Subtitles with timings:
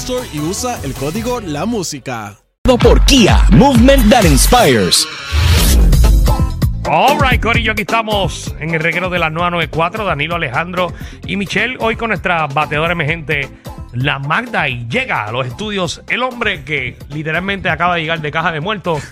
[0.00, 2.36] Store y usa el código La Música.
[2.62, 5.06] por Kia, movement that inspires.
[6.88, 10.92] Alright, Corillo, aquí estamos en el reguero de la 994, Danilo Alejandro
[11.26, 13.48] y Michelle, hoy con nuestra bateadora emergente,
[13.92, 18.30] la Magda, y llega a los estudios el hombre que literalmente acaba de llegar de
[18.30, 19.02] caja de muertos,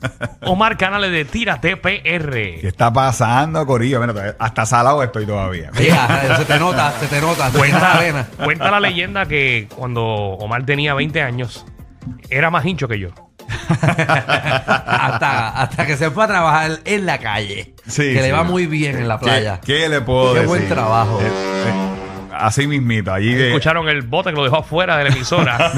[0.42, 2.30] Omar Canales de Tira TPR.
[2.60, 4.00] ¿Qué está pasando, Corillo?
[4.00, 5.72] Mira, hasta salado estoy todavía.
[5.76, 7.50] Mira, se te nota, se te nota.
[7.50, 8.28] se te nota la vena.
[8.44, 11.66] Cuenta la leyenda que cuando Omar tenía 20 años,
[12.30, 13.23] era más hincho que yo.
[14.86, 17.74] hasta, hasta que se fue a trabajar en la calle.
[17.86, 18.20] Sí, que sí.
[18.20, 19.60] le va muy bien en la playa.
[19.64, 20.48] ¿Qué, qué le puedo Qué decir?
[20.48, 21.20] buen trabajo.
[21.20, 21.93] Eh, eh,
[22.38, 25.72] así mismito, allí de- Escucharon el bote que lo dejó afuera de la emisora.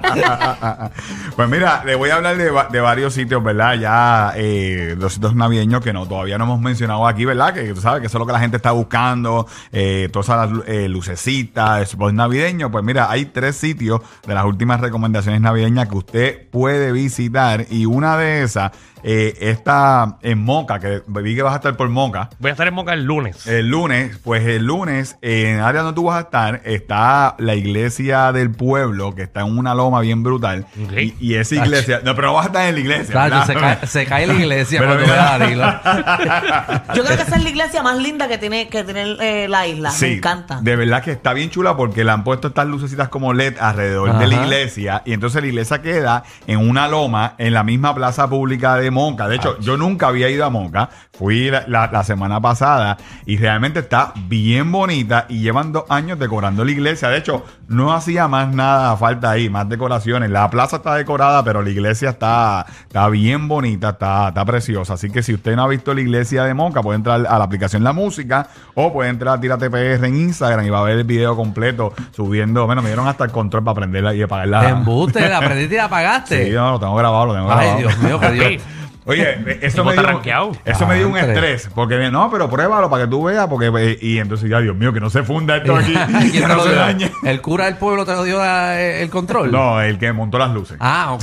[1.36, 3.74] pues mira, le voy a hablar de, va- de varios sitios, ¿verdad?
[3.74, 7.54] Ya eh, los sitios navideños que no todavía no hemos mencionado aquí, ¿verdad?
[7.54, 10.50] Que tú sabes que eso es lo que la gente está buscando, eh, todas esas
[10.50, 12.70] lu- eh, lucecitas, spots navideños.
[12.70, 17.86] Pues mira, hay tres sitios de las últimas recomendaciones navideñas que usted puede visitar y
[17.86, 22.28] una de esas eh, está en Moca, que vi que vas a estar por Moca.
[22.38, 23.46] Voy a estar en Moca el lunes.
[23.46, 27.54] El lunes, pues el lunes, en el área donde tú vas a estar, está la
[27.54, 30.66] iglesia del pueblo, que está en una loma bien brutal.
[30.96, 33.44] Y, y esa iglesia, no, pero no vas a estar en la iglesia.
[33.46, 35.22] Se, cae, se cae la iglesia Pero cuando mira.
[35.22, 36.84] ve a Danilo.
[36.94, 39.66] Yo creo que esa es la iglesia más linda que tiene que tiene eh, la
[39.66, 39.90] isla.
[39.90, 40.60] Sí, Me encanta.
[40.60, 44.18] De verdad que está bien chula porque le han puesto estas lucecitas como LED alrededor
[44.18, 45.02] de la iglesia.
[45.04, 49.28] Y entonces la iglesia queda en una loma en la misma plaza pública de Monca.
[49.28, 50.88] De hecho, yo nunca había ido a Monca.
[51.12, 52.96] Fui la, la- la semana pasada
[53.26, 55.26] y realmente está bien bonita.
[55.30, 57.08] Y llevan dos años decorando la iglesia.
[57.08, 60.30] De hecho, no hacía más nada falta ahí, más decoraciones.
[60.30, 64.94] La plaza está decorada, pero la iglesia está, está bien bonita, está, está preciosa.
[64.94, 67.44] Así que si usted no ha visto la iglesia de Monca, puede entrar a la
[67.44, 70.98] aplicación La Música o puede entrar a Tírate PR en Instagram y va a ver
[70.98, 72.66] el video completo subiendo.
[72.66, 74.68] Bueno, me dieron hasta el control para aprenderla y apagarla.
[74.68, 76.46] Embuste, la aprendiste y la apagaste.
[76.46, 77.70] Sí, no, lo tengo grabado, lo tengo grabado.
[77.70, 78.62] Ay, Dios mío, que Dios.
[79.10, 81.32] Oye, eso Tipo me, dio, eso me dio un Antre.
[81.54, 81.70] estrés.
[81.74, 83.46] Porque me- no, pero pruébalo para que tú veas.
[83.48, 85.92] porque eh, Y entonces ya, Dios mío, que no se funda esto aquí.
[86.30, 87.10] ¿Quién que no se dañe.
[87.24, 89.50] ¿El cura del pueblo te lo dio la- el control?
[89.52, 90.76] No, el que montó las luces.
[90.80, 91.22] Ah, ok.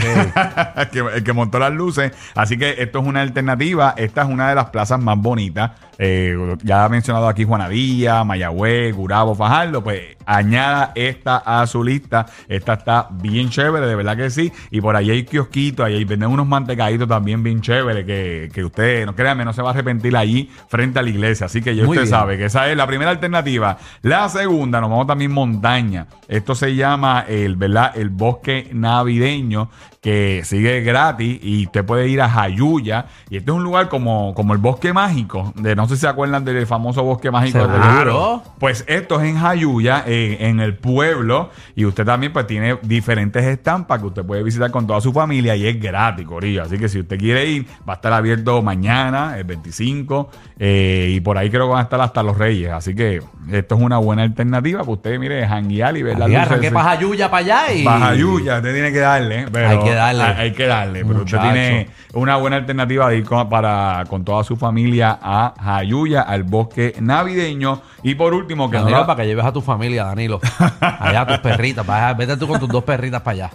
[0.75, 2.11] el, que, el que montó las luces.
[2.35, 3.93] Así que esto es una alternativa.
[3.97, 5.71] Esta es una de las plazas más bonitas.
[5.99, 9.83] Eh, ya ha mencionado aquí Juanadía, Mayagüez, Gurabo, Fajardo.
[9.83, 12.25] Pues añada esta a su lista.
[12.47, 14.51] Esta está bien chévere, de verdad que sí.
[14.71, 18.63] Y por ahí hay kiosquitos, ahí hay- venden unos mantecaditos también bien chéveres que, que
[18.63, 21.45] usted, no créanme, no se va a arrepentir allí frente a la iglesia.
[21.45, 22.19] Así que ya Muy usted bien.
[22.19, 23.77] sabe que esa es la primera alternativa.
[24.01, 26.07] La segunda, nos vamos también montaña.
[26.27, 27.91] Esto se llama el, ¿verdad?
[27.95, 29.69] el bosque navideño
[30.07, 33.07] que sigue gratis y usted puede ir a Jayuya.
[33.29, 35.51] Y este es un lugar como, como el bosque mágico.
[35.55, 37.67] De, no sé si se acuerdan del famoso bosque mágico.
[37.67, 38.41] de Seguro.
[38.57, 41.49] Pues esto es en Jayuya, eh, en el pueblo.
[41.75, 45.57] Y usted también pues tiene diferentes estampas que usted puede visitar con toda su familia
[45.57, 46.63] y es gratis, Corillo.
[46.63, 50.29] Así que si usted quiere ir, va a estar abierto mañana, el 25.
[50.59, 52.71] eh, y por ahí creo que van a estar hasta los Reyes.
[52.71, 56.31] Así que esto es una buena alternativa para usted, mire, janguear y ver las Y
[56.33, 56.47] luces.
[56.47, 57.83] arranqué para allá y...
[57.83, 59.45] Baja Yuya, usted tiene que darle.
[59.51, 60.23] pero Hay que darle.
[60.23, 61.05] Hay, hay que darle.
[61.05, 61.87] Pero usted tiene
[62.17, 66.95] una buena alternativa de ir con, para, con toda su familia a Jayuya, al bosque
[66.99, 67.81] navideño.
[68.03, 70.39] Y por úlimo, que no Danilo, la- para que lleves a tu familia, Danilo.
[70.79, 71.85] Allá a tus perritas.
[72.17, 73.49] Vete tú con tus dos perritas para allá.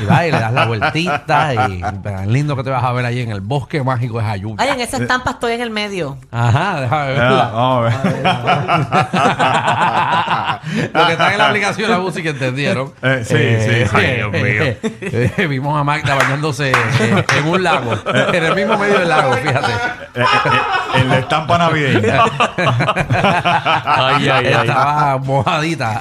[0.00, 3.04] Y vas y le das la vueltita y, tan lindo que te vas a ver
[3.04, 4.56] allí en el bosque mágico de Jayuya.
[4.58, 6.18] Ay, en esa estampa estoy en el medio.
[6.30, 7.50] Ajá, déjame Ya, verla.
[7.52, 8.18] vamos a ver.
[10.92, 12.92] Los que están en la aplicación de la música entendieron.
[13.02, 13.96] Eh, sí, sí, sí.
[13.96, 14.76] Ay, Dios mío.
[14.82, 17.92] eh, vimos a Magda bañándose eh, en un lago,
[18.32, 19.72] en el mismo medio del lago, fíjate.
[20.14, 22.22] Eh, eh, en la estampa navideña.
[23.84, 24.46] Ay, ay, ay.
[24.46, 26.00] Estaba mojadita.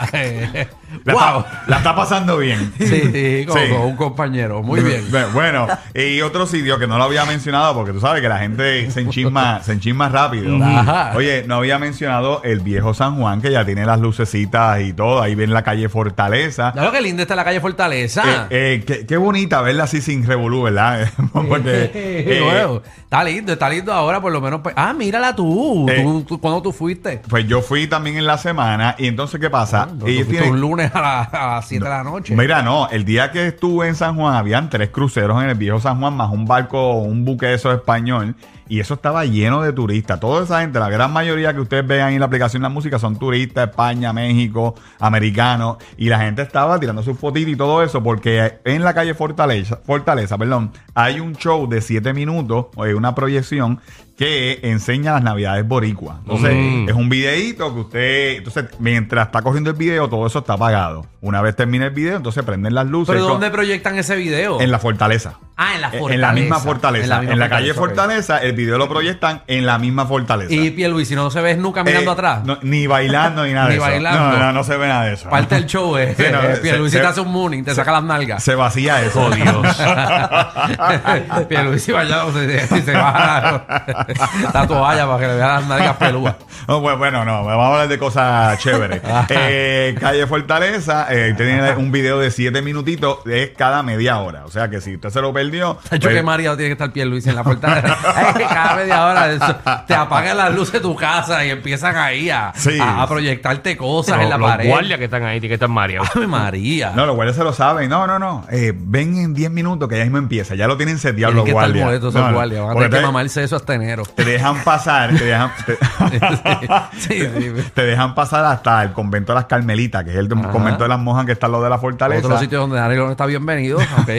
[1.07, 1.39] La, wow.
[1.41, 2.73] está, la está pasando bien.
[2.77, 3.71] Sí, sí, con, Sí.
[3.71, 4.61] un compañero.
[4.61, 5.03] Muy bien.
[5.33, 8.89] Bueno, y otro sitio que no lo había mencionado porque tú sabes que la gente
[8.91, 10.63] se enchisma, se enchisma rápido.
[10.63, 11.13] Ajá.
[11.15, 15.21] Oye, no había mencionado el viejo San Juan que ya tiene las lucecitas y todo.
[15.21, 16.71] Ahí ven la calle Fortaleza.
[16.73, 18.47] Claro que linda está la calle Fortaleza.
[18.49, 21.07] Eh, eh, qué, qué bonita verla así sin revolú, ¿verdad?
[21.33, 24.61] Porque eh, Bueno, está lindo, está lindo ahora por lo menos.
[24.61, 25.87] pues- ah, mírala tú.
[25.89, 26.01] Eh.
[26.03, 27.21] tú, tú- ¿Cuándo tú fuiste?
[27.29, 29.87] pues yo fui también en la semana y entonces ¿qué pasa?
[29.99, 32.35] Tú Ellos fuiste tienen- un lunes a, la- a las 7 de la noche.
[32.35, 35.79] Mira, no, el día que estuve en San Juan habían tres cruceros en el viejo
[35.79, 38.35] San Juan más un barco, un buque de esos español
[38.69, 40.19] y eso estaba lleno de turistas.
[40.19, 42.99] Toda esa gente, la gran mayoría que ustedes vean en la aplicación de la música
[42.99, 48.03] son turistas, España, México, americanos y la gente estaba tirando sus fotitos y todo eso
[48.03, 53.13] porque en la calle Fortaleza, Fortaleza, perdón, hay un show de siete minutos, o una
[53.15, 53.79] proyección
[54.17, 56.17] que enseña las navidades boricuas.
[56.21, 56.89] Entonces, Mm.
[56.89, 61.05] es un videíto que usted, entonces, mientras está cogiendo el video, todo eso está apagado.
[61.21, 63.13] Una vez termina el video, entonces prenden las luces.
[63.13, 64.59] ¿Pero dónde proyectan ese video?
[64.59, 65.37] En la fortaleza.
[65.59, 66.13] Ah, en la fortaleza.
[66.13, 67.03] En la misma fortaleza.
[67.03, 67.73] En la, misma calle.
[67.73, 70.53] Fortaleza, el video lo proyectan en la misma fortaleza.
[70.53, 72.43] Y Pierluisi no se ve nunca mirando Eh, atrás.
[72.45, 73.85] no, ni bailando ni nada Ni de eso.
[73.89, 74.19] bailando.
[74.19, 75.29] No, no, no se ve nada de eso.
[75.29, 76.15] Parte del show es.
[76.17, 78.43] Sí, no, eh, Pierluisi se- te hace un mooning, te saca las nalgas.
[78.43, 79.25] Se vacía eso.
[79.25, 79.47] Oh, Dios.
[81.49, 84.07] Pierluisi bailando se, se, se baja la,
[84.53, 86.35] la toalla para que le vean las nalgas peludas.
[86.67, 89.01] No, bueno, bueno, no, vamos a hablar de cosas chéveres.
[89.29, 94.45] Eh, Calle Fortaleza eh, tiene un video de siete minutitos de cada media hora.
[94.45, 95.77] O sea que si usted se lo perdió.
[95.89, 97.73] Ha hecho pues, que María tiene que estar Pierluisi en la puerta.
[98.15, 99.55] Ay, cada media hora eso,
[99.87, 102.79] te apagan las luces de tu casa y empiezan ahí a, Sí.
[102.79, 104.69] a, a proyectarte cosas Los, en la los pared.
[104.69, 106.01] guardias que están ahí, tienen que estar María.
[106.15, 106.91] Ave María.
[106.95, 107.89] No, los guardias se lo saben.
[107.89, 108.45] No, no, no.
[108.51, 110.55] Eh, ven en 10 minutos que ya mismo empieza.
[110.55, 111.85] Ya lo tienen seteado los que guardias.
[111.85, 112.33] molestos No, no.
[112.33, 112.61] guardias.
[112.61, 114.03] Van a tener que te- mamarse eso hasta enero.
[114.03, 115.77] te dejan pasar, te dejan, te,
[116.97, 117.53] sí, sí.
[117.73, 120.49] te dejan pasar hasta el convento de las Carmelitas, que es el Ajá.
[120.49, 122.25] convento de las monjas que está al lado de la fortaleza.
[122.27, 123.77] Otro sitio donde Danilo no está bienvenido.
[123.77, 124.09] Ok.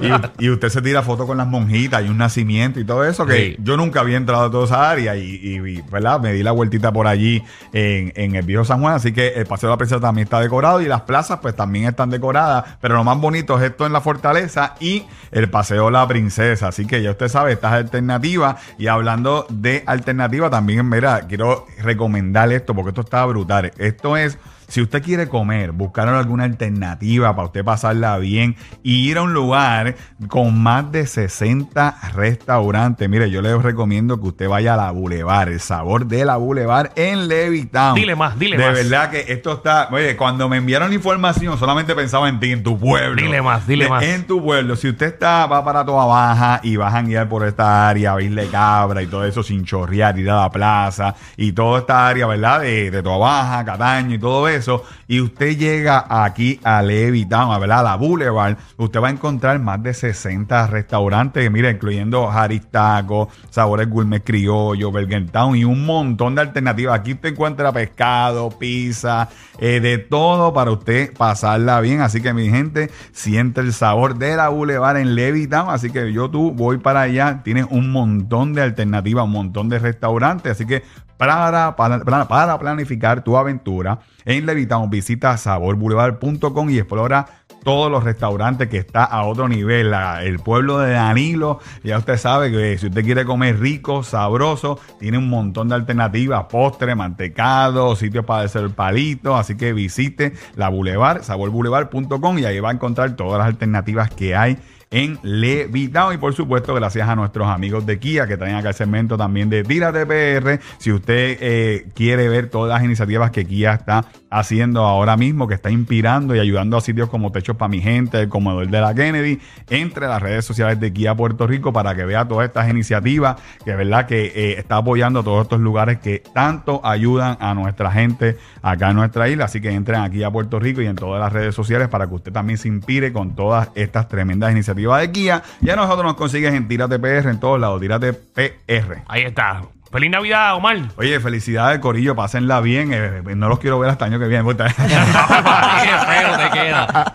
[0.00, 3.26] Y, y usted se tira fotos con las monjitas y un nacimiento y todo eso,
[3.26, 3.56] que Sí.
[3.62, 6.20] yo nunca había entrado a toda esa área y, y- y, ¿verdad?
[6.20, 7.42] Me di la vueltita por allí
[7.72, 10.40] en, en el viejo San Juan, así que el Paseo de la Princesa también está
[10.40, 13.92] decorado y las plazas pues también están decoradas, pero lo más bonito es esto en
[13.92, 18.56] la fortaleza y el Paseo de la Princesa, así que ya usted sabe, estas alternativas
[18.78, 24.38] y hablando de alternativa también, mira, quiero recomendar esto porque esto está brutal, esto es...
[24.70, 29.34] Si usted quiere comer, buscar alguna alternativa para usted pasarla bien y ir a un
[29.34, 29.96] lugar
[30.28, 35.48] con más de 60 restaurantes, mire, yo les recomiendo que usted vaya a la Boulevard,
[35.48, 37.96] el sabor de la Boulevard en Levittown.
[37.96, 38.74] Dile más, dile de más.
[38.74, 42.62] verdad que esto está, oye, cuando me enviaron la información solamente pensaba en ti, en
[42.62, 43.20] tu pueblo.
[43.20, 44.04] Dile más, dile De- más.
[44.04, 47.44] En tu pueblo, si usted está, va para Toa Baja y vas a guiar por
[47.44, 51.16] esta área, a Isla de Cabra y todo eso sin chorrear, ir a la plaza
[51.36, 52.60] y toda esta área, ¿verdad?
[52.60, 54.59] De, de Toa Baja, Cataño y todo eso,
[55.08, 57.80] y usted llega aquí a Levittown, ¿verdad?
[57.80, 63.28] A la Boulevard, usted va a encontrar más de 60 restaurantes, mira, incluyendo Haris Taco,
[63.50, 66.98] Sabores Gourmet Criollo, Burger Town y un montón de alternativas.
[66.98, 69.28] Aquí usted encuentra pescado, pizza,
[69.58, 72.00] eh, de todo para usted pasarla bien.
[72.00, 75.70] Así que mi gente, siente el sabor de la Boulevard en Levittown.
[75.70, 79.78] Así que yo tú voy para allá, tienes un montón de alternativas, un montón de
[79.78, 80.52] restaurantes.
[80.52, 80.82] Así que
[81.20, 87.26] para, planificar tu aventura en Levittown, visita saborboulevard.com y explora
[87.62, 89.92] todos los restaurantes que está a otro nivel.
[90.22, 95.18] El pueblo de Danilo, ya usted sabe que si usted quiere comer rico, sabroso, tiene
[95.18, 101.22] un montón de alternativas, postre, mantecado, sitios para hacer palitos, así que visite la Boulevard,
[101.22, 104.56] saborboulevard.com y ahí va a encontrar todas las alternativas que hay
[104.92, 108.74] en Levittown y por supuesto gracias a nuestros amigos de Kia que traen acá el
[108.74, 113.74] segmento también de Tírate PR si usted eh, quiere ver todas las iniciativas que Kia
[113.74, 117.80] está haciendo ahora mismo que está inspirando y ayudando a sitios como Techos para mi
[117.80, 121.94] gente el comedor de la Kennedy entre las redes sociales de Kia Puerto Rico para
[121.94, 126.00] que vea todas estas iniciativas que verdad que eh, está apoyando a todos estos lugares
[126.00, 129.44] que tanto ayudan a nuestra gente acá en nuestra isla.
[129.44, 132.14] Así que entren aquí a Puerto Rico y en todas las redes sociales para que
[132.14, 135.42] usted también se inspire con todas estas tremendas iniciativas de Kia.
[135.60, 139.02] Ya nosotros nos consigues en Tírate PR en todos lados, Tírate PR.
[139.08, 139.62] Ahí está.
[139.92, 140.78] Feliz Navidad, Omar.
[140.96, 142.90] Oye, felicidades, Corillo, pásenla bien.
[142.92, 144.44] eh, no los quiero ver hasta el año que viene.
[144.44, 144.66] puta.
[144.76, 147.12] Qué feo te queda.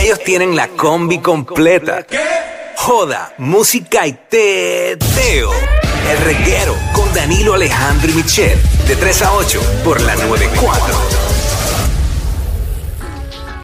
[0.00, 2.04] Ellos tienen la combi completa.
[2.76, 5.50] Joda, música y teo.
[6.10, 8.58] El reguero con Danilo Alejandro y Michel.
[8.88, 11.21] De 3 a 8 por la 94.